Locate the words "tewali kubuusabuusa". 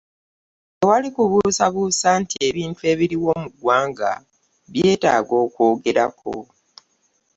0.77-2.09